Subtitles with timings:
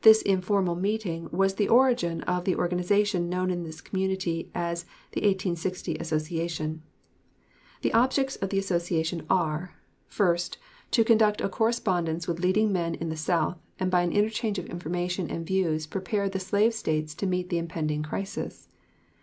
[0.00, 5.20] This informal meeting was the origin of the organization known in this community as "The
[5.20, 6.80] 1860 Association."
[7.82, 9.74] The objects of the Association are:
[10.06, 10.56] First.
[10.92, 14.64] To conduct a correspondence with leading men in the South and by an interchange of
[14.64, 18.70] information and views prepare the slave States to meet the impending crisis.